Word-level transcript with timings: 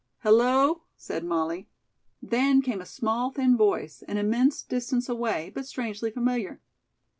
"Hello!" 0.23 0.81
said 0.97 1.23
Molly. 1.23 1.69
Then 2.23 2.63
came 2.63 2.81
a 2.81 2.87
small, 2.87 3.29
thin 3.29 3.55
voice, 3.55 4.01
an 4.07 4.17
immense 4.17 4.63
distance 4.63 5.07
away, 5.07 5.51
but 5.53 5.67
strangely 5.67 6.09
familiar. 6.09 6.59